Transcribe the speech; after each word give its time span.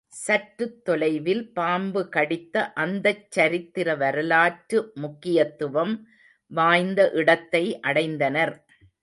சற்றுத் 0.13 0.83
தொலைவில் 0.83 1.51
பாம்புகடித்த 1.55 2.71
அந்தச் 2.75 3.31
சரித்திர 3.31 3.95
வரலாற்று 3.95 4.91
முக்கியத்துவம் 4.95 5.93
வாய்ந்த 6.51 7.09
இடத்தை 7.13 7.79
அடைந்தனர். 7.87 8.53